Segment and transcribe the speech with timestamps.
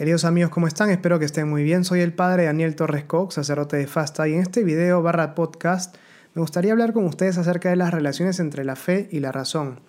[0.00, 0.88] Queridos amigos, ¿cómo están?
[0.88, 1.84] Espero que estén muy bien.
[1.84, 5.94] Soy el padre Daniel Torres Cox, sacerdote de Fasta, y en este video barra podcast
[6.32, 9.80] me gustaría hablar con ustedes acerca de las relaciones entre la fe y la razón.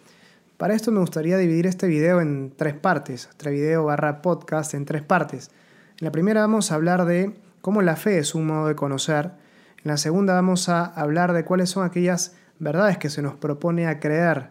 [0.58, 4.84] Para esto me gustaría dividir este video en tres partes, este video barra podcast en
[4.84, 5.50] tres partes.
[6.02, 9.32] En la primera vamos a hablar de cómo la fe es un modo de conocer.
[9.78, 13.88] En la segunda vamos a hablar de cuáles son aquellas verdades que se nos propone
[13.88, 14.50] a creer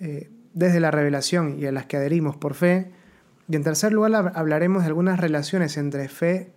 [0.00, 3.01] eh, desde la revelación y a las que adherimos por fe.
[3.48, 6.52] Y en tercer lugar hablaremos de algunas relaciones entre fe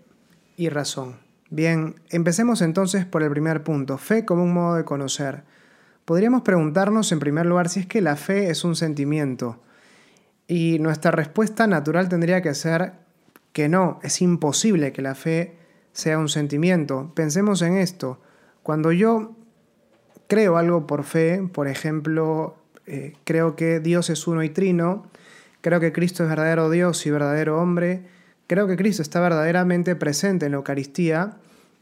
[0.57, 1.17] y razón.
[1.49, 5.43] Bien, empecemos entonces por el primer punto, fe como un modo de conocer.
[6.05, 9.59] Podríamos preguntarnos en primer lugar si es que la fe es un sentimiento.
[10.47, 12.93] Y nuestra respuesta natural tendría que ser
[13.53, 15.55] que no, es imposible que la fe
[15.93, 17.11] sea un sentimiento.
[17.15, 18.19] Pensemos en esto.
[18.61, 19.35] Cuando yo
[20.27, 25.07] creo algo por fe, por ejemplo, eh, creo que Dios es uno y trino,
[25.65, 28.03] Creo que Cristo es verdadero Dios y verdadero hombre.
[28.45, 31.37] Creo que Cristo está verdaderamente presente en la Eucaristía.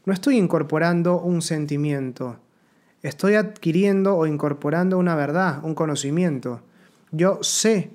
[0.06, 2.38] No estoy incorporando un sentimiento.
[3.02, 6.62] Estoy adquiriendo o incorporando una verdad, un conocimiento.
[7.10, 7.90] Yo sé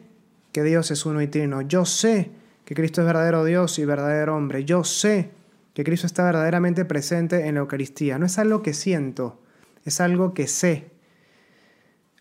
[0.52, 1.64] que Dios es uno y trino.
[1.64, 2.30] Yo sé
[2.66, 4.66] que Cristo es verdadero Dios y verdadero hombre.
[4.66, 5.32] Yo sé
[5.74, 8.20] que Cristo está verdaderamente presente en la Eucaristía.
[8.20, 9.42] No es algo que siento,
[9.86, 10.92] es algo que sé.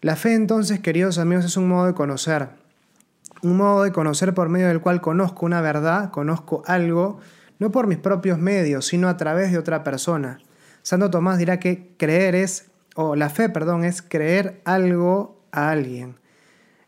[0.01, 2.67] La fe entonces, queridos amigos, es un modo de conocer
[3.42, 7.19] un modo de conocer por medio del cual conozco una verdad, conozco algo,
[7.58, 10.39] no por mis propios medios, sino a través de otra persona.
[10.83, 16.17] Santo Tomás dirá que creer es, o la fe, perdón, es creer algo a alguien.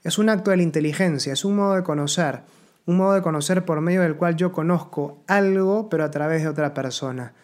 [0.02, 2.42] Es un acto de la inteligencia, es un modo de conocer,
[2.86, 6.48] un modo de conocer por medio del cual yo conozco algo, pero a través de
[6.48, 7.34] otra persona.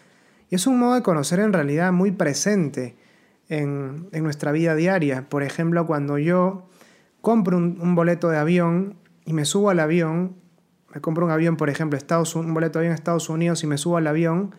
[0.49, 2.97] Y es un modo de conocer en realidad muy presente
[3.49, 5.29] en, en nuestra vida diaria.
[5.29, 6.69] Por ejemplo, cuando yo
[7.27, 10.37] compro un, boleto de avión y me subo al avión,
[10.95, 13.67] me compro un avión, por ejemplo, Estados, un boleto de avión a Estados Unidos y
[13.67, 14.55] me subo al avión,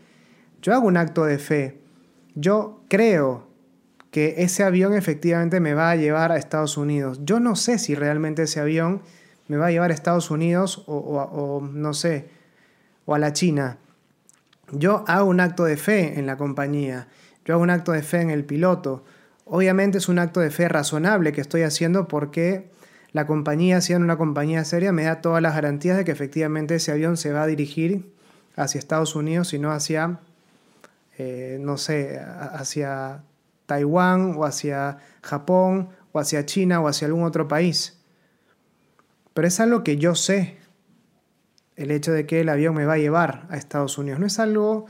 [0.62, 1.80] yo hago un acto de fe.
[2.36, 3.48] Yo creo
[4.12, 7.22] que ese avión efectivamente me va a llevar a Estados Unidos.
[7.23, 9.02] Yo no sé si realmente ese avión
[9.48, 12.28] me va a llevar a Estados Unidos o, o no sé,
[13.05, 13.78] o a la China.
[14.73, 17.08] Yo hago un acto de fe en la compañía.
[17.45, 19.05] Yo hago un acto de fe en el piloto.
[19.50, 22.70] Obviamente es un acto de fe razonable que estoy haciendo porque
[23.14, 26.92] la compañía, siendo una compañía seria, me da todas las garantías de que efectivamente ese
[26.92, 28.14] avión se va a dirigir
[28.58, 30.20] hacia Estados Unidos y no hacia,
[31.18, 33.24] eh, no sé, hacia
[33.66, 38.02] Taiwán o hacia Japón o hacia China o hacia algún otro país.
[39.34, 40.58] Pero es algo que yo sé,
[41.78, 44.20] el hecho de que el avión me va a llevar a Estados Unidos.
[44.20, 44.88] No es algo,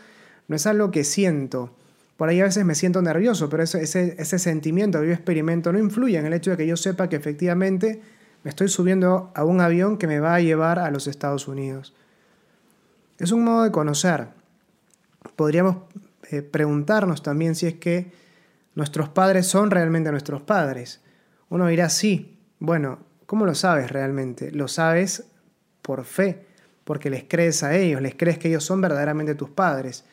[0.48, 1.77] no es algo que siento.
[2.18, 5.78] Por ahí a veces me siento nervioso, pero ese, ese, sentimiento que yo experimento no
[5.78, 8.02] influye en el hecho de que yo sepa que efectivamente
[8.44, 11.94] me estoy subiendo a un avión que me va a llevar a los Estados Unidos.
[13.20, 14.30] Es un modo de conocer.
[15.36, 15.78] Podríamos
[16.32, 18.12] eh, preguntarnos también si es que
[18.74, 21.02] nuestros padres son realmente nuestros padres.
[21.50, 22.38] Uno dirá, sí.
[22.60, 24.52] Bueno, ¿cómo lo sabes realmente?
[24.52, 25.26] Lo sabes
[25.84, 26.46] por fe,
[26.84, 30.04] porque les crees a ellos, les crees que ellos son verdaderamente tus padres.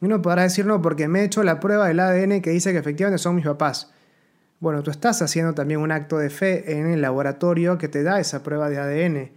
[0.00, 2.78] Uno podrá decir, no, porque me he hecho la prueba del ADN que dice que
[2.78, 3.92] efectivamente son mis papás.
[4.60, 8.20] Bueno, tú estás haciendo también un acto de fe en el laboratorio que te da
[8.20, 9.32] esa prueba de ADN.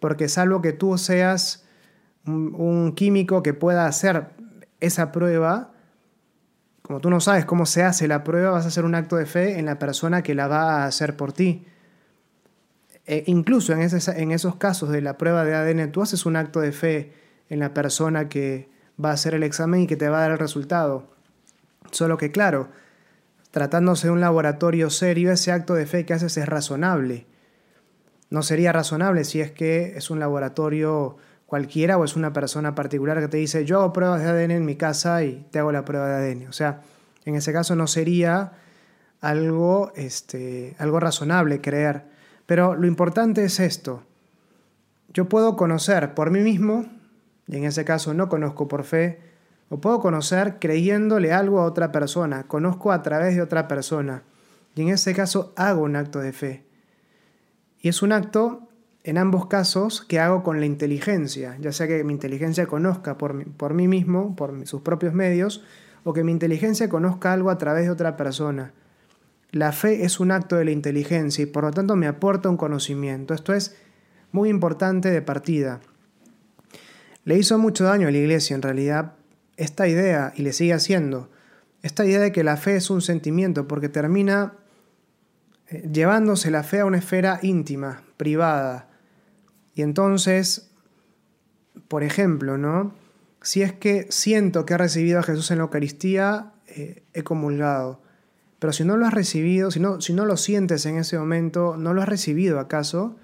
[0.00, 1.66] Porque salvo que tú seas
[2.26, 4.28] un, químico que pueda hacer
[4.80, 5.72] esa prueba,
[6.82, 9.26] como tú no sabes cómo se hace la prueba, vas a hacer un acto de
[9.26, 11.66] fe en la persona que la va a hacer por ti.
[13.06, 16.60] E incluso en, en esos casos de la prueba de ADN, tú haces un acto
[16.60, 17.12] de fe
[17.48, 18.70] en la persona que,
[19.02, 21.06] va a hacer el examen y que te va a dar el resultado.
[21.90, 22.68] Solo que claro,
[23.50, 27.26] tratándose de un laboratorio serio, ese acto de fe que haces es razonable.
[28.30, 31.16] No sería razonable si es que es un laboratorio
[31.46, 34.66] cualquiera o es una persona particular que te dice yo hago pruebas de ADN en
[34.66, 36.48] mi casa y te hago la prueba de ADN.
[36.48, 36.82] O sea,
[37.24, 38.52] en ese caso no sería
[39.20, 42.04] algo, este, algo razonable creer.
[42.46, 44.02] Pero lo importante es esto.
[45.12, 46.86] Yo puedo conocer por mí mismo
[47.48, 49.18] y en ese caso no conozco por fe,
[49.70, 54.22] o puedo conocer creyéndole algo a otra persona, conozco a través de otra persona,
[54.74, 56.64] y en ese caso hago un acto de fe.
[57.80, 58.68] Y es un acto,
[59.04, 63.50] en ambos casos, que hago con la inteligencia, ya sea que mi inteligencia conozca por,
[63.52, 65.64] por mí mismo, por sus propios medios,
[66.04, 68.72] o que mi inteligencia conozca algo a través de otra persona.
[69.50, 72.56] La fe es un acto de la inteligencia y por lo tanto me aporta un
[72.56, 73.32] conocimiento.
[73.34, 73.76] Esto es
[74.30, 75.80] muy importante de partida.
[77.28, 79.12] Le hizo mucho daño a la iglesia en realidad
[79.58, 81.28] esta idea, y le sigue haciendo,
[81.82, 84.54] esta idea de que la fe es un sentimiento, porque termina
[85.68, 88.88] eh, llevándose la fe a una esfera íntima, privada.
[89.74, 90.68] Y entonces
[91.86, 92.94] por ejemplo, ¿no?
[93.42, 98.00] Si es que siento que he recibido a Jesús en la Eucaristía, eh, he comulgado.
[98.58, 101.76] Pero si no lo has recibido, si no, si no lo sientes en ese momento,
[101.76, 103.16] ¿no lo has recibido acaso?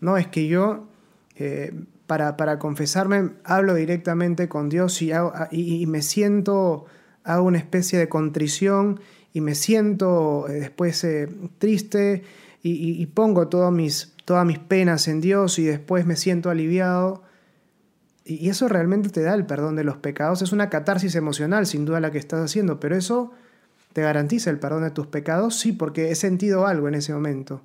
[0.00, 0.88] No, es que yo
[1.36, 1.72] eh,
[2.06, 6.84] para, para, confesarme hablo directamente con Dios y, me siento,
[7.24, 9.00] hago una especie de contrición
[9.32, 11.06] y me siento eh, después
[11.58, 12.22] triste
[12.62, 17.22] y, pongo todas mis, todas mis penas en Dios y después me siento aliviado.
[18.24, 20.42] Y eso realmente te da el perdón de los pecados.
[20.42, 23.32] Es una catarsis emocional, sin duda, la que estás haciendo, pero eso
[23.92, 27.62] te garantiza el perdón de tus pecados, sí, porque he sentido algo en ese momento.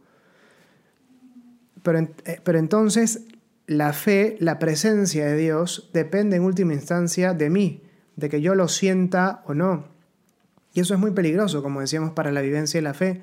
[1.84, 3.22] Pero, eh, pero entonces
[3.68, 7.84] la fe, la presencia de Dios, depende en última instancia de mí,
[8.16, 9.86] de que yo lo sienta o no.
[10.74, 13.22] Y eso es muy peligroso, como decíamos, para la vivencia de la fe,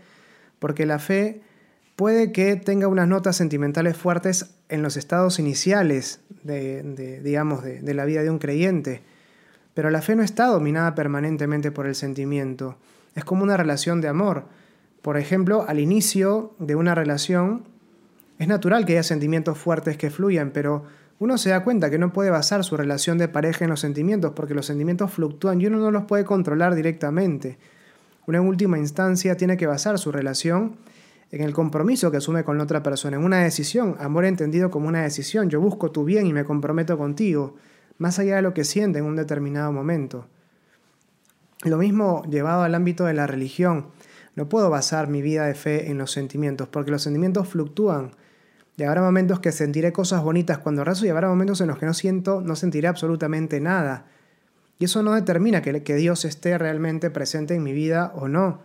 [0.59, 1.41] porque la fe
[1.97, 8.05] puede que tenga unas notas sentimentales fuertes en los estados iniciales de, digamos, de, la
[8.05, 9.03] vida de un creyente,
[9.73, 12.77] pero la fe no está dominada permanentemente por el sentimiento.
[13.15, 14.45] Es como una relación de amor.
[15.01, 17.65] Por ejemplo, al inicio de una relación
[18.39, 20.85] es natural que haya sentimientos fuertes que fluyan, pero
[21.19, 24.33] uno se da cuenta que no puede basar su relación de pareja en los sentimientos
[24.35, 27.59] porque los sentimientos fluctúan y uno no los puede controlar directamente.
[28.27, 30.77] Uno en última instancia tiene que basar su relación
[31.31, 34.89] en el compromiso que asume con la otra persona, en una decisión, amor entendido como
[34.89, 35.51] una decisión.
[35.51, 37.57] Yo busco tu bien y me comprometo contigo,
[37.99, 40.27] más allá de lo que siente en un determinado momento.
[41.65, 43.87] Lo mismo llevado al ámbito de la religión.
[44.37, 48.13] No puedo basar mi vida de fe en los sentimientos, porque los sentimientos fluctúan.
[48.77, 51.95] Llegará momentos que sentiré cosas bonitas cuando rezo y habrá momentos en los que no
[51.95, 54.07] siento, no sentiré absolutamente nada.
[54.79, 58.63] Y eso no determina que, que Dios esté realmente presente en mi vida o no.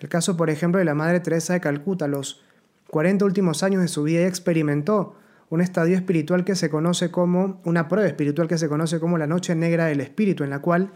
[0.00, 2.42] El caso, por ejemplo, de la Madre Teresa de Calcuta, los
[2.90, 5.16] 40 últimos años de su vida ella experimentó
[5.50, 9.26] un estadio espiritual que se conoce como, una prueba espiritual que se conoce como la
[9.26, 10.92] noche negra del espíritu, en la cual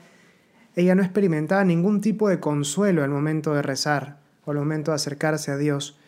[0.75, 4.96] ella no experimentaba ningún tipo de consuelo al momento de rezar o al momento de
[4.96, 5.99] acercarse a Dios.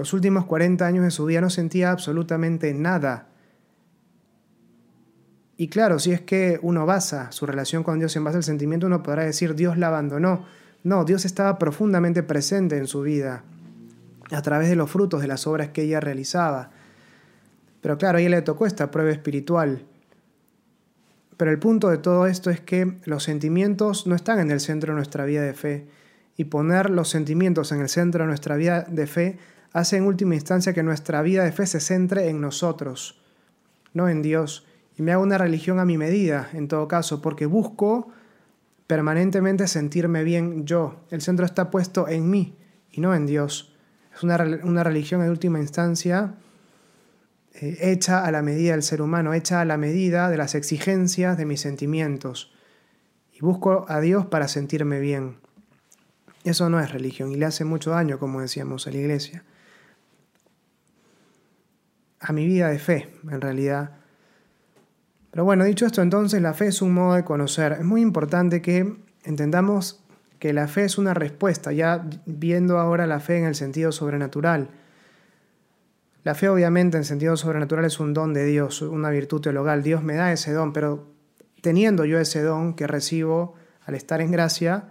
[0.00, 3.26] Los últimos 40 años de su vida no sentía absolutamente nada.
[5.58, 8.86] Y claro, si es que uno basa su relación con Dios en base al sentimiento,
[8.86, 10.46] uno podrá decir Dios la abandonó.
[10.84, 13.44] No, Dios estaba profundamente presente en su vida
[14.30, 16.70] a través de los frutos de las obras que ella realizaba.
[17.82, 19.84] Pero claro, a ella le tocó esta prueba espiritual.
[21.36, 24.94] Pero el punto de todo esto es que los sentimientos no están en el centro
[24.94, 25.88] de nuestra vida de fe.
[26.38, 29.38] Y poner los sentimientos en el centro de nuestra vida de fe
[29.72, 33.20] hace en última instancia que nuestra vida de fe se centre en nosotros,
[33.94, 34.66] no en Dios.
[34.96, 38.08] Y me hago una religión a mi medida, en todo caso, porque busco
[38.86, 41.00] permanentemente sentirme bien yo.
[41.10, 42.56] El centro está puesto en mí
[42.90, 43.74] y no en Dios.
[44.14, 46.34] Es una, una religión en última instancia
[47.54, 51.36] eh, hecha a la medida del ser humano, hecha a la medida de las exigencias
[51.36, 52.52] de mis sentimientos.
[53.32, 55.36] Y busco a Dios para sentirme bien.
[56.44, 59.44] Eso no es religión y le hace mucho daño, como decíamos, a la iglesia.
[62.20, 64.00] A mi vida de fe, en realidad
[65.30, 67.72] pero bueno, dicho esto, entonces la fe es un modo de conocer.
[67.72, 70.02] Es muy importante que entendamos
[70.38, 74.70] que la fe es una respuesta, ya viendo ahora la fe en el sentido sobrenatural.
[76.24, 79.82] La fe obviamente en sentido sobrenatural es un don de Dios, una virtud teologal.
[79.82, 81.12] Dios me da ese don, pero
[81.60, 83.54] teniendo yo ese don que recibo
[83.86, 84.88] al estar en gracia,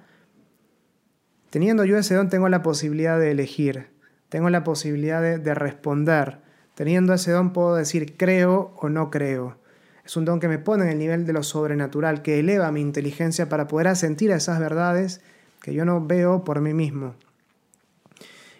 [1.50, 3.88] teniendo yo ese don tengo la posibilidad de elegir,
[4.30, 6.49] tengo la posibilidad de, de responder.
[6.80, 9.58] Teniendo ese don puedo decir creo o no creo.
[10.06, 12.80] Es un don que me pone en el nivel de lo sobrenatural, que eleva mi
[12.80, 15.20] inteligencia para poder asentir a esas verdades
[15.62, 17.16] que yo no veo por mí mismo.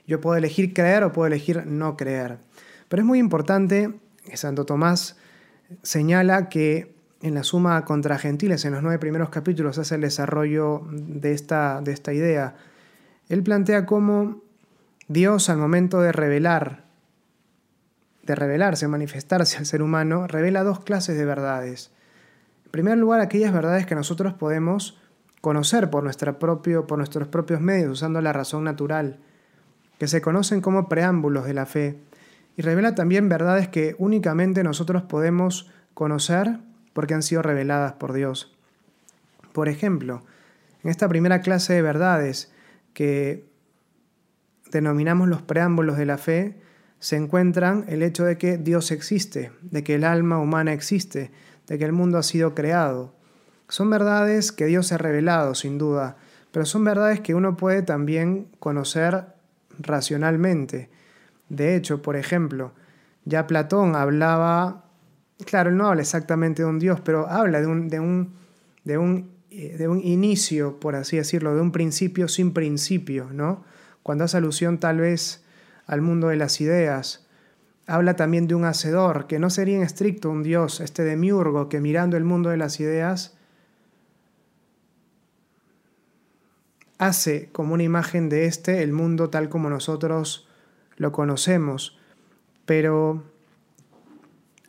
[0.06, 2.40] Yo puedo elegir creer o puedo elegir no creer.
[2.90, 3.94] Pero es muy importante
[4.26, 5.16] que Santo Tomás
[5.82, 10.86] señala que en la suma contra gentiles, en los nueve primeros capítulos, hace el desarrollo
[10.92, 12.58] de esta, de esta idea.
[13.30, 14.42] Él plantea cómo
[15.08, 16.89] Dios al momento de revelar
[18.30, 21.92] de revelarse, manifestarse al ser humano, revela dos clases de verdades.
[22.66, 25.00] En primer lugar, aquellas verdades que nosotros podemos
[25.42, 29.18] conocer por, nuestra propio, por nuestros propios medios, usando la razón natural,
[29.98, 32.00] que se conocen como preámbulos de la fe,
[32.56, 36.60] y revela también verdades que únicamente nosotros podemos conocer
[36.94, 38.56] porque han sido reveladas por Dios.
[39.54, 40.22] Por ejemplo,
[40.84, 42.54] en esta primera clase de verdades
[42.94, 43.50] que
[44.72, 46.69] denominamos los preámbulos de la fe,
[47.00, 51.32] se encuentran el hecho de que Dios existe, de que el alma humana existe,
[51.68, 53.14] de que el mundo ha sido creado.
[53.68, 56.18] Son verdades que Dios ha revelado, sin duda,
[56.52, 59.26] pero son verdades que uno puede también conocer
[59.80, 60.90] racionalmente.
[61.48, 62.74] De hecho, por ejemplo,
[63.26, 64.90] ya Platón hablaba
[65.46, 68.34] claro, él no habla exactamente de un Dios, pero habla de un, de un,
[68.84, 73.64] de un, eh, de un inicio, por así decirlo, de un principio sin principio, ¿no?
[74.04, 75.44] Cuando hace alusión tal vez
[75.90, 77.26] al mundo de las ideas,
[77.88, 81.82] habla también de un hacedor, que no sería en estricto un Dios, este demiurgo, que
[81.82, 83.36] mirando el mundo de las ideas,
[87.00, 90.48] hace como una imagen de este el mundo tal como nosotros
[90.98, 91.98] lo conocemos,
[92.68, 93.24] pero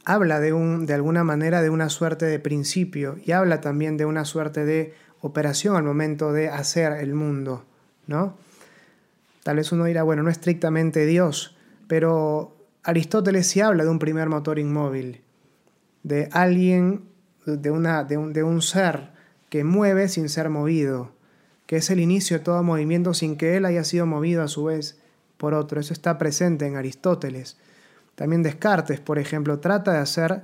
[0.06, 4.06] habla de, un, de alguna manera de una suerte de principio y habla también de
[4.06, 7.66] una suerte de operación al momento de hacer el mundo,
[8.06, 8.38] ¿no?
[9.42, 11.56] Tal vez uno dirá, bueno, no estrictamente Dios,
[11.87, 15.23] pero Aristóteles sí habla de un primer motor inmóvil,
[16.02, 17.04] de alguien,
[17.47, 19.11] de, una, de, un, de un ser
[19.49, 21.12] que mueve sin ser movido,
[21.66, 24.64] que es el inicio de todo movimiento sin que él haya sido movido a su
[24.64, 25.00] vez
[25.37, 25.80] por otro.
[25.80, 27.56] Eso está presente en Aristóteles.
[28.14, 30.42] También Descartes, por ejemplo, trata de hacer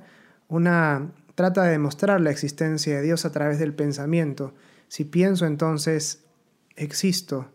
[0.49, 4.55] una trata de demostrar la existencia de Dios a través del pensamiento.
[4.88, 6.25] Si pienso, entonces
[6.76, 7.50] existo.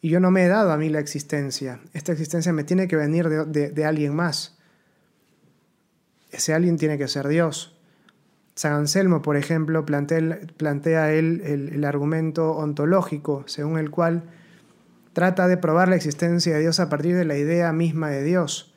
[0.00, 1.80] Y yo no me he dado a mí la existencia.
[1.92, 4.58] Esta existencia me tiene que venir de, alguien más.
[6.30, 7.76] Ese alguien tiene que ser Dios.
[8.54, 14.24] San Anselmo, por ejemplo, plantea, plantea él el argumento ontológico, según el cual
[15.12, 18.74] trata de probar la existencia de Dios a partir de la idea misma de Dios.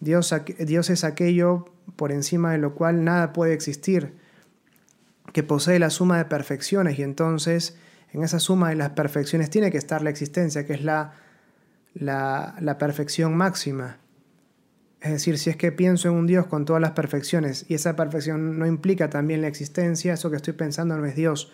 [0.00, 4.14] Dios, Dios es aquello por encima de lo cual nada puede existir,
[5.32, 7.76] que posee la suma de perfecciones y entonces
[8.12, 11.12] en esa suma de las perfecciones tiene que estar la existencia, que es la,
[11.94, 13.98] la, perfección máxima.
[15.00, 17.96] Es decir, si es que pienso en un Dios con todas las perfecciones y esa
[17.96, 21.52] perfección no implica también la existencia, eso que estoy pensando no es Dios.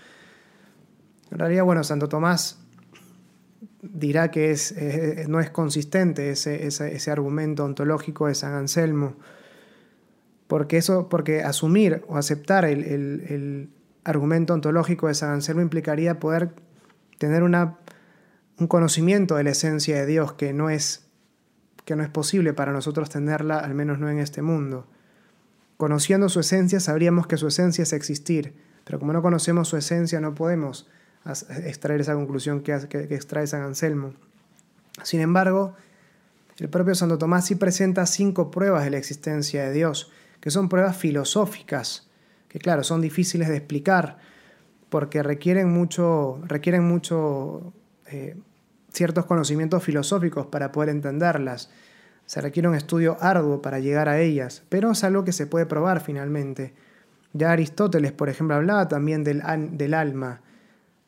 [1.31, 2.59] En realidad, bueno, Santo Tomás
[3.83, 4.75] dirá que es,
[5.29, 9.17] no es consistente ese, ese, argumento ontológico de San Anselmo,
[10.47, 13.69] porque, eso, porque asumir o aceptar el, el,
[14.07, 16.55] argumento ontológico de San Anselmo implicaría poder
[17.19, 17.79] tener una,
[18.59, 21.09] un conocimiento de la esencia de Dios que no, es,
[21.85, 24.87] que no es posible para nosotros tenerla, al menos no en este mundo.
[25.77, 30.21] Conociendo su esencia sabríamos que su esencia es existir, pero como no conocemos su esencia
[30.21, 30.89] no podemos
[31.65, 34.15] extraer esa conclusión que, que, extrae San Anselmo.
[35.03, 35.75] Sin embargo,
[36.59, 40.69] el propio Santo Tomás sí presenta cinco pruebas de la existencia de Dios, que son
[40.69, 42.09] pruebas filosóficas,
[42.57, 44.17] que claro, son difíciles de explicar,
[44.89, 47.03] porque requieren mucho, requieren
[48.07, 48.35] eh,
[48.89, 51.69] ciertos conocimientos filosóficos para poder entenderlas.
[52.25, 55.67] Se requiere un estudio arduo para llegar a ellas, pero es algo que se puede
[55.67, 56.73] probar finalmente.
[57.35, 60.41] Ya Aristóteles, por ejemplo, hablaba también del, del alma,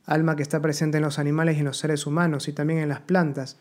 [0.04, 2.90] alma que está presente en los animales y en los seres humanos y también en
[2.90, 3.56] las plantas.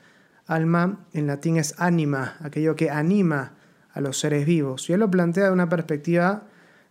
[0.46, 3.54] Alma en latín es anima, aquello que anima
[3.94, 4.90] a los seres vivos.
[4.90, 6.48] Y él lo plantea de una perspectiva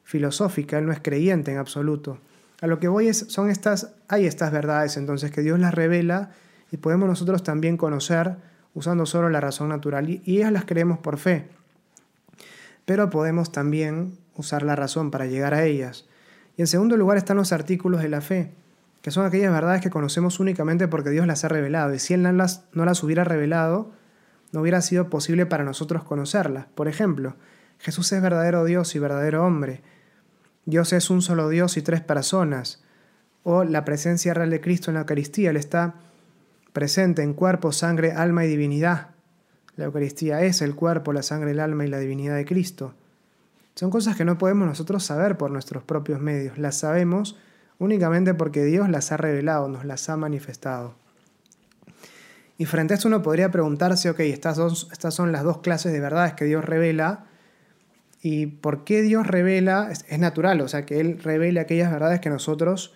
[0.07, 2.19] filosófica, él no es creyente en absoluto.
[2.63, 6.31] A lo que voy es, son estas, hay estas verdades entonces que Dios las revela
[6.71, 8.37] y podemos nosotros también conocer
[8.73, 11.49] usando solo la razón natural y, ellas las creemos por fe.
[12.85, 16.07] Pero podemos también usar la razón para llegar a ellas.
[16.57, 18.53] Y en segundo lugar están los artículos de la fe
[19.03, 22.23] que son aquellas verdades que conocemos únicamente porque Dios las ha revelado, y si Él
[22.23, 23.93] no las, no las hubiera revelado,
[24.51, 26.67] no hubiera sido posible para nosotros conocerlas.
[26.75, 27.37] Por ejemplo,
[27.79, 29.81] Jesús es verdadero Dios y verdadero hombre.
[30.67, 32.83] Dios es un solo Dios y tres personas.
[33.45, 35.51] O la presencia real de Cristo en la Eucaristía.
[35.51, 35.95] Él está
[36.73, 39.11] presente en cuerpo, sangre, alma y divinidad.
[39.77, 42.95] La Eucaristía es el cuerpo, la sangre, el alma y la divinidad de Cristo.
[43.77, 46.59] Son cosas que no podemos nosotros saber por nuestros propios medios.
[46.59, 47.39] Las sabemos
[47.79, 50.95] únicamente porque Dios las ha revelado, nos las ha manifestado.
[52.59, 54.59] Y frente a esto uno podría preguntarse, ok, estas,
[54.91, 57.27] estas son las dos clases de verdades que Dios revela,
[58.27, 59.89] ¿y por qué Dios revela?
[59.89, 62.93] Es, natural, o sea, que Él revele aquellas verdades que nosotros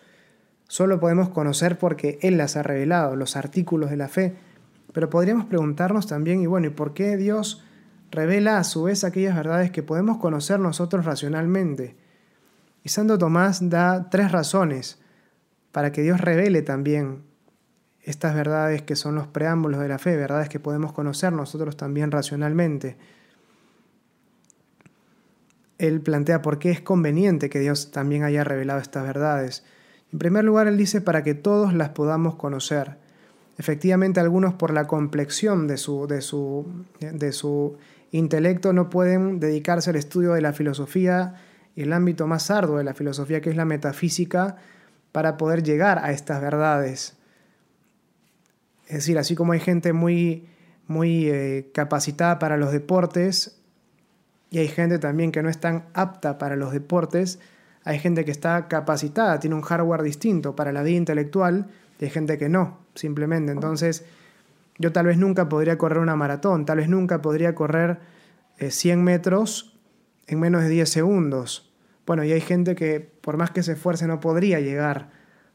[0.66, 4.34] solo podemos conocer porque Él las ha revelado, los artículos de la fe.
[4.92, 7.62] Pero podríamos preguntarnos también, y bueno, ¿y por qué Dios
[8.10, 11.94] revela a su vez aquellas verdades que podemos conocer nosotros racionalmente?
[12.82, 14.98] Y Santo Tomás da tres razones
[15.70, 17.22] para que Dios revele también
[18.02, 22.10] estas verdades que son los preámbulos de la fe, verdades que podemos conocer nosotros también
[22.10, 22.96] racionalmente.
[25.80, 29.64] Él plantea por qué es conveniente que Dios también haya revelado estas verdades.
[30.12, 32.98] En primer lugar, él dice para que todos las podamos conocer.
[33.56, 36.66] Efectivamente, algunos por la complexión de su, de su,
[37.00, 37.78] de su
[38.10, 41.34] intelecto no pueden dedicarse al estudio de la filosofía
[41.76, 44.56] el ámbito más arduo de la filosofía, que es la metafísica,
[45.12, 47.16] para poder llegar a estas verdades.
[48.86, 50.46] Es decir, así como hay gente muy,
[50.88, 53.59] muy eh, capacitada para los deportes,
[54.50, 57.38] y hay gente también que no es tan apta para los deportes,
[57.84, 62.10] hay gente que está capacitada, tiene un hardware distinto para la vida intelectual, y hay
[62.10, 63.52] gente que no, simplemente.
[63.52, 64.04] Entonces,
[64.78, 68.00] yo tal vez nunca podría correr una maratón, tal vez nunca podría correr
[68.58, 69.78] 100 eh, metros
[70.26, 71.72] en menos de 10 segundos.
[72.06, 75.10] Bueno, y hay gente que por más que se esfuerce no podría llegar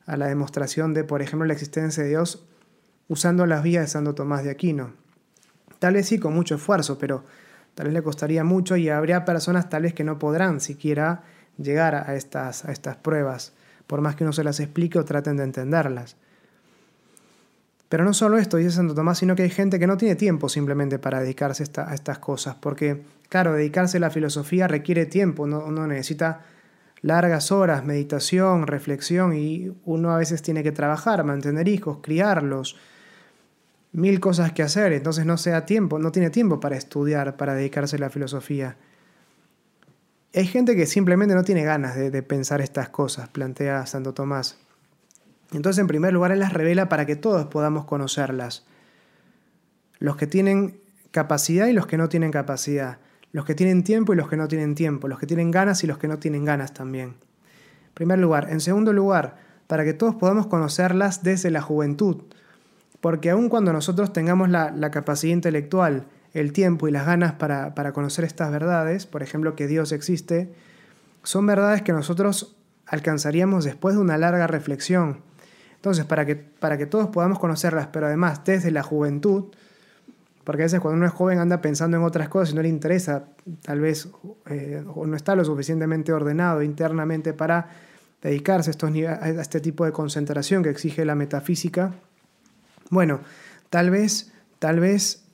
[0.05, 2.45] a la demostración de, por ejemplo, la existencia de Dios
[3.07, 4.93] usando las vías de Santo Tomás de Aquino.
[5.79, 7.25] Tal vez sí con mucho esfuerzo, pero
[7.75, 11.23] tal vez le costaría mucho y habría personas tal vez que no podrán siquiera
[11.57, 13.53] llegar a estas, a estas pruebas,
[13.85, 16.17] por más que uno se las explique o traten de entenderlas.
[17.89, 20.49] Pero no solo esto, dice Santo Tomás, sino que hay gente que no tiene tiempo
[20.49, 25.87] simplemente para dedicarse a estas cosas, porque, claro, dedicarse a la filosofía requiere tiempo, uno
[25.87, 26.41] necesita
[27.01, 32.77] largas horas, meditación, reflexión, y uno a veces tiene que trabajar, mantener hijos, criarlos,
[33.95, 37.95] mil cosas que hacer, entonces no sea tiempo, no tiene tiempo para estudiar, para dedicarse
[37.95, 38.75] a la filosofía.
[40.33, 44.57] Hay gente que simplemente no tiene ganas de, pensar estas cosas, plantea Santo Tomás.
[45.53, 48.65] Entonces, en primer lugar, Él las revela para que todos podamos conocerlas.
[49.99, 50.77] Los que tienen
[51.11, 52.97] capacidad y los que no tienen capacidad.
[53.31, 55.07] Los que tienen tiempo y los que no tienen tiempo.
[55.07, 57.15] Los que tienen ganas y los que no tienen ganas también.
[57.93, 58.47] Primer lugar.
[58.49, 59.37] En segundo lugar,
[59.67, 62.23] para que todos podamos conocerlas desde la juventud.
[63.05, 67.93] Porque aun cuando nosotros tengamos la, capacidad intelectual, el tiempo y las ganas para, para
[67.93, 70.51] conocer estas verdades, por ejemplo, que Dios existe,
[71.21, 72.55] son verdades que nosotros
[72.87, 75.19] alcanzaríamos después de una larga reflexión.
[75.75, 79.53] Entonces, para que, para que todos podamos conocerlas, pero además desde la juventud,
[80.43, 82.69] porque a veces cuando uno es joven anda pensando en otras cosas y no le
[82.69, 83.25] interesa,
[83.61, 84.09] tal vez,
[84.49, 87.69] eh, no está lo suficientemente ordenado internamente para
[88.23, 91.93] dedicarse a, estos, a este tipo de concentración que exige la metafísica,
[92.95, 93.19] bueno,
[93.69, 95.25] tal vez, tal vez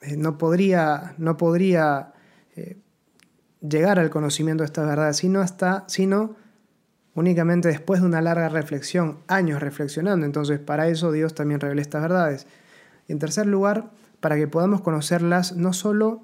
[0.00, 2.14] eh, no podría, no podría
[2.54, 2.78] eh,
[3.60, 6.36] llegar al conocimiento de esta verdad, sino hasta, sino
[7.14, 10.24] únicamente después de una larga reflexión, años reflexionando.
[10.24, 12.46] Entonces, para eso Dios también revela estas verdades.
[13.08, 13.90] Y en tercer lugar,
[14.20, 16.22] para que podamos conocerlas no solo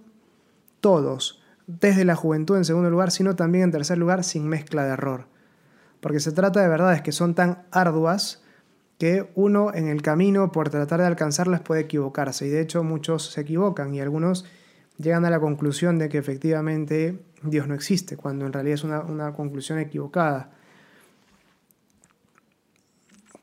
[0.81, 4.93] todos, desde la juventud en segundo lugar, sino también en tercer lugar, sin mezcla de
[4.93, 5.27] error.
[6.01, 8.45] Porque se trata de verdades que son tan arduas
[8.99, 13.31] que uno en el camino por tratar de alcanzarlas puede equivocarse y de hecho muchos
[13.31, 14.47] se equivocan y algunos
[14.99, 19.33] llegan a la conclusión de que efectivamente Dios no existe, cuando en realidad es una,
[19.35, 20.51] conclusión equivocada.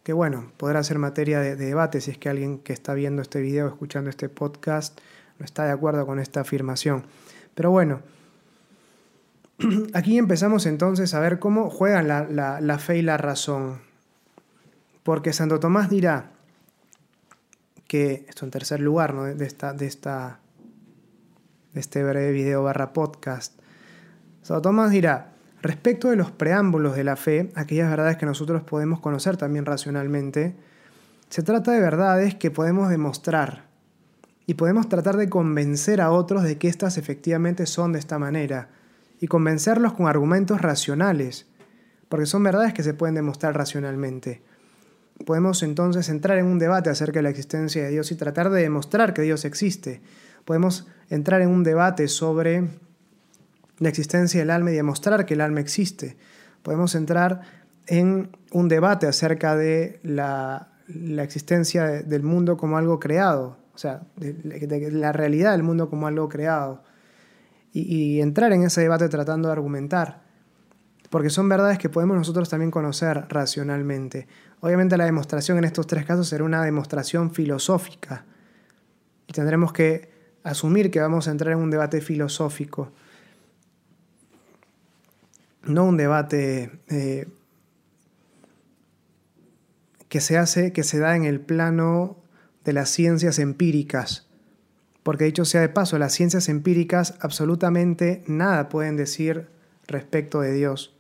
[0.02, 3.40] Que bueno, podrá ser materia de, debate si es que alguien que está viendo este
[3.40, 5.00] video, escuchando este podcast,
[5.38, 7.06] no está de acuerdo con esta afirmación.
[7.54, 8.02] Pero bueno,
[9.94, 13.93] aquí empezamos entonces a ver cómo juegan la fe y la razón
[15.04, 16.32] porque Santo Tomás dirá
[17.88, 20.40] que, esto en tercer lugar de, esta, de, esta,
[21.74, 23.60] de este breve video barra podcast,
[24.42, 29.00] Santo Tomás dirá, respecto de los preámbulos de la fe, aquellas verdades que nosotros podemos
[29.00, 30.56] conocer también racionalmente,
[31.30, 33.66] se trata de verdades que podemos demostrar
[34.46, 38.70] y podemos tratar de convencer a otros de que éstas efectivamente son de esta manera
[39.20, 41.48] y convencerlos con argumentos racionales,
[42.10, 44.44] porque son verdades que se pueden demostrar racionalmente
[45.26, 48.62] podemos entonces entrar en un debate acerca de la existencia de Dios y tratar de
[48.62, 50.02] demostrar que Dios existe.
[50.46, 52.68] Podemos entrar en un debate sobre
[53.80, 56.18] la existencia del alma y demostrar que el alma existe.
[56.62, 57.42] Podemos entrar
[57.88, 60.70] en un debate acerca de la,
[61.22, 66.30] existencia del mundo como algo creado, o sea, de, la realidad del mundo como algo
[66.30, 66.84] creado.
[67.76, 70.23] y entrar en ese debate tratando de argumentar
[71.14, 74.28] porque son verdades que podemos nosotros también conocer racionalmente.
[74.62, 78.26] Obviamente la demostración en estos tres casos será una demostración filosófica
[79.28, 80.10] y tendremos que
[80.44, 82.94] asumir que vamos a entrar en un debate filosófico,
[85.62, 87.28] no un debate eh,
[90.10, 92.18] que se hace, que se da en el plano
[92.64, 94.28] de las ciencias empíricas.
[95.04, 99.48] Porque dicho sea de paso, las ciencias empíricas absolutamente nada pueden decir
[99.86, 100.93] respecto de Dios.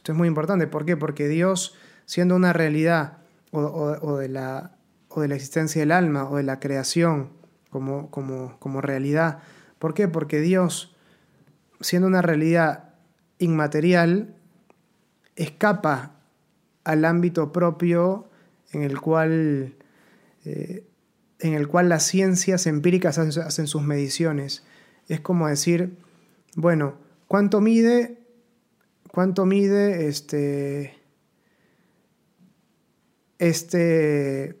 [0.00, 0.66] Esto es muy importante.
[0.66, 0.96] ¿Por qué?
[0.96, 1.74] Porque Dios
[2.06, 3.18] siendo una realidad
[3.50, 4.78] o, de, la,
[5.10, 7.28] o de la existencia del alma o de la creación
[7.68, 9.40] como, como, como realidad.
[9.78, 10.08] ¿Por qué?
[10.08, 10.96] Porque Dios,
[11.82, 12.94] siendo una realidad
[13.36, 14.34] inmaterial,
[15.36, 16.12] escapa
[16.82, 18.30] al ámbito propio
[18.72, 19.74] en el cual,
[20.46, 20.86] eh,
[21.40, 24.64] en el cual las ciencias empíricas hacen sus mediciones.
[25.08, 25.98] Es como decir,
[26.56, 26.94] bueno,
[27.26, 28.19] ¿cuánto mide,
[29.10, 30.94] cuánto mide este,
[33.38, 34.60] este,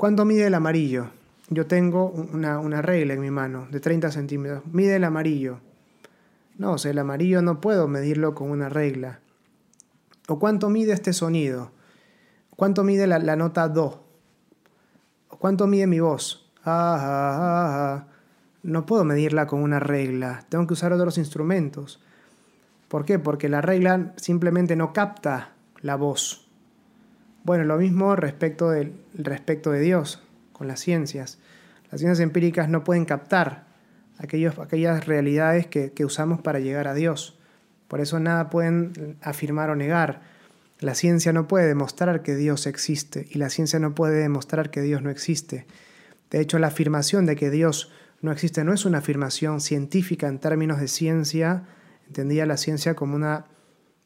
[0.00, 1.10] ¿Cuánto mide el amarillo?
[1.50, 4.62] Yo tengo una, regla en mi mano de 30 centímetros.
[4.72, 5.58] Mide el amarillo.
[6.56, 9.20] No, o el amarillo no puedo medirlo con una regla.
[10.26, 11.72] ¿O cuánto mide este sonido?
[12.56, 14.06] ¿Cuánto mide la, nota do?
[15.28, 16.50] ¿O cuánto mide mi voz?
[16.64, 18.08] Ah, ah, ah, ah,
[18.62, 20.46] no puedo medirla con una regla.
[20.48, 22.00] Tengo que usar otros instrumentos.
[22.90, 23.20] ¿Por qué?
[23.20, 26.48] Porque la regla simplemente no capta la voz.
[27.44, 30.20] Bueno, lo mismo respecto, del, respecto de Dios,
[30.52, 31.38] con las ciencias.
[31.92, 33.66] Las ciencias empíricas no pueden captar
[34.18, 37.38] aquellos, aquellas realidades que, que usamos para llegar a Dios.
[37.86, 40.22] Por eso nada pueden afirmar o negar.
[40.80, 44.82] La ciencia no puede demostrar que Dios existe y la ciencia no puede demostrar que
[44.82, 45.64] Dios no existe.
[46.28, 50.40] De hecho, la afirmación de que Dios no existe no es una afirmación científica en
[50.40, 51.62] términos de ciencia,
[52.10, 53.46] entendía la ciencia como una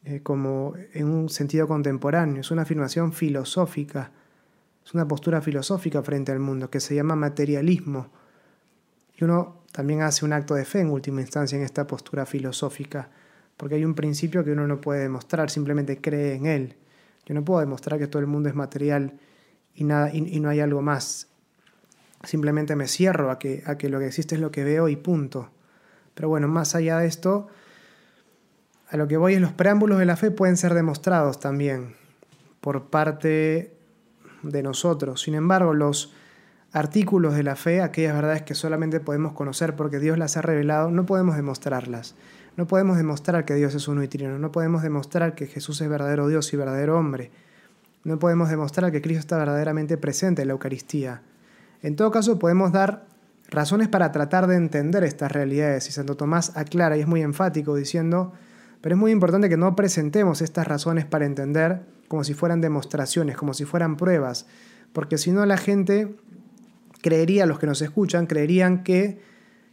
[0.07, 4.11] eh, como en un sentido contemporáneo, es una afirmación filosófica,
[4.85, 8.11] es una postura filosófica frente al mundo que se llama materialismo.
[9.17, 13.09] Y uno también hace un acto de fe en última instancia en esta postura filosófica,
[13.57, 16.75] porque hay un principio que uno no puede demostrar, simplemente cree en él.
[17.25, 19.19] Yo no puedo demostrar que todo el mundo es material
[19.73, 21.29] y, nada, y, no hay algo más.
[22.23, 24.95] Simplemente me cierro a que, a que lo que existe es lo que veo y
[24.95, 25.49] punto.
[26.13, 27.47] Pero bueno, más allá de esto,
[28.89, 31.95] a lo que voy es los preámbulos de la fe pueden ser demostrados también
[32.61, 33.73] por parte
[34.43, 35.21] de nosotros.
[35.21, 36.13] Sin embargo, los
[36.71, 40.91] artículos de la fe, aquellas verdades que solamente podemos conocer porque Dios las ha revelado,
[40.91, 42.15] no podemos demostrarlas.
[42.57, 45.89] No podemos demostrar que Dios es uno y trino, no podemos demostrar que Jesús es
[45.89, 47.31] verdadero Dios y verdadero hombre.
[48.05, 51.21] No podemos demostrar que Cristo está verdaderamente presente en la Eucaristía.
[51.81, 53.05] En todo caso, podemos dar
[53.49, 55.89] razones para tratar de entender estas realidades.
[55.89, 58.33] Y Santo Tomás aclara y es muy enfático diciendo,
[58.85, 63.35] pero es muy importante que no presentemos estas razones para entender como si fueran demostraciones,
[63.35, 64.45] como si fueran pruebas,
[64.93, 66.15] porque si no la gente
[67.01, 69.19] creería, los que nos escuchan, creerían que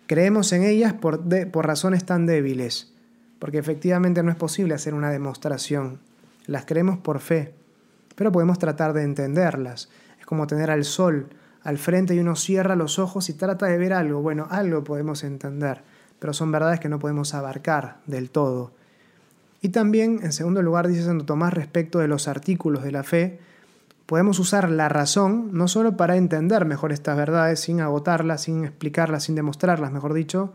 [0.06, 2.94] creemos en ellas por, por razones tan débiles,
[3.38, 6.00] porque efectivamente no es posible hacer una demostración,
[6.46, 7.52] las creemos por fe,
[8.16, 9.90] pero podemos tratar de entenderlas.
[10.20, 11.28] Es como tener al sol
[11.64, 15.22] al frente y uno cierra los ojos y trata de ver algo, bueno, algo podemos
[15.22, 15.82] entender,
[16.18, 18.72] pero son verdades que no podemos abarcar del todo.
[19.62, 23.38] Y también, en segundo lugar, dice Santo Tomás respecto de los artículos de la fe,
[24.06, 29.22] podemos usar la razón no solo para entender mejor estas verdades, sin agotarlas, sin explicarlas,
[29.22, 30.52] sin demostrarlas, mejor dicho,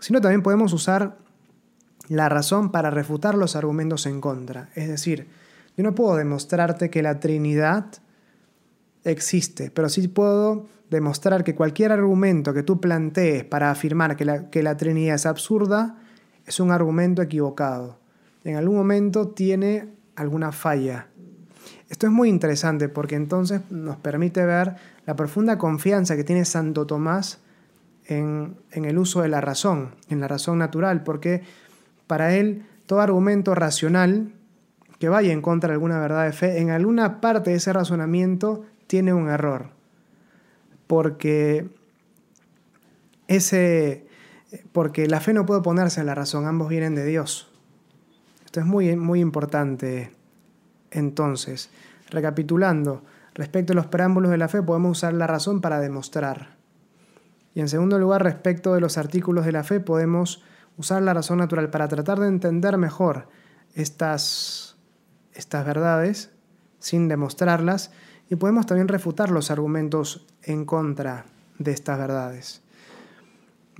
[0.00, 1.18] sino también podemos usar
[2.08, 4.70] la razón para refutar los argumentos en contra.
[4.74, 5.28] Es decir,
[5.76, 7.84] yo no puedo demostrarte que la Trinidad
[9.04, 14.48] existe, pero sí puedo demostrar que cualquier argumento que tú plantees para afirmar que la,
[14.48, 15.96] que la Trinidad es absurda,
[16.48, 17.98] es un argumento equivocado.
[18.42, 21.08] En algún momento tiene alguna falla.
[21.90, 26.86] Esto es muy interesante porque entonces nos permite ver la profunda confianza que tiene Santo
[26.86, 27.38] Tomás
[28.06, 31.42] en, en el uso de la razón, en la razón natural, porque
[32.06, 34.32] para él todo argumento racional
[34.98, 38.64] que vaya en contra de alguna verdad de fe, en alguna parte de ese razonamiento
[38.86, 39.68] tiene un error.
[40.86, 41.68] Porque
[43.28, 44.07] ese,
[44.72, 47.50] porque la fe no puede oponerse a la razón, ambos vienen de Dios.
[48.44, 50.12] Esto es muy, muy importante.
[50.90, 51.70] Entonces,
[52.10, 53.02] recapitulando,
[53.34, 56.56] respecto a los preámbulos de la fe, podemos usar la razón para demostrar.
[57.54, 60.42] Y en segundo lugar, respecto de los artículos de la fe, podemos
[60.76, 63.28] usar la razón natural para tratar de entender mejor
[63.74, 64.76] estas,
[65.34, 66.30] estas verdades
[66.78, 67.90] sin demostrarlas
[68.30, 71.26] y podemos también refutar los argumentos en contra
[71.58, 72.62] de estas verdades.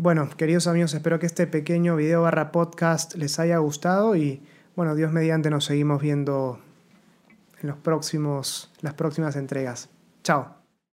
[0.00, 4.40] Bueno, queridos amigos, espero que este pequeño video barra podcast les haya gustado y
[4.76, 6.60] bueno, Dios mediante nos seguimos viendo
[7.60, 9.88] en los próximos, las próximas entregas.
[10.22, 10.57] Chao.